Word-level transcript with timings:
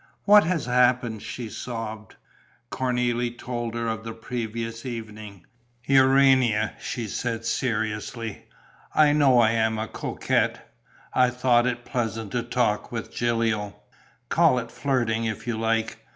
"What 0.25 0.45
has 0.45 0.65
happened?" 0.65 1.21
she 1.21 1.47
sobbed. 1.47 2.15
Cornélie 2.71 3.37
told 3.37 3.75
her 3.75 3.87
of 3.87 4.03
the 4.03 4.13
previous 4.13 4.83
evening: 4.83 5.45
"Urania," 5.85 6.73
she 6.79 7.07
said, 7.07 7.45
seriously, 7.45 8.47
"I 8.95 9.13
know 9.13 9.37
I 9.37 9.51
am 9.51 9.77
a 9.77 9.87
coquette. 9.87 10.73
I 11.13 11.29
thought 11.29 11.67
it 11.67 11.85
pleasant 11.85 12.31
to 12.31 12.41
talk 12.41 12.91
with 12.91 13.13
Gilio; 13.13 13.75
call 14.29 14.57
it 14.57 14.71
flirting, 14.71 15.25
if 15.25 15.45
you 15.45 15.55
like. 15.55 16.03